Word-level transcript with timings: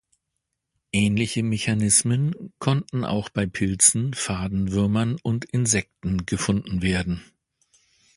Ähnliche 0.91 1.43
Mechanismen 1.43 2.33
konnten 2.57 3.05
auch 3.05 3.29
bei 3.29 3.45
Pilzen, 3.45 4.15
Fadenwürmern 4.15 5.17
und 5.21 5.45
Insekten 5.45 6.25
gefunden 6.25 6.81
werden. 6.81 7.21